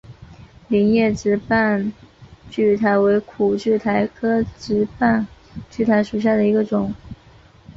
[0.67, 1.93] 菱叶直瓣
[2.49, 5.27] 苣苔为苦苣苔科直瓣
[5.71, 6.91] 苣苔属下的一个种。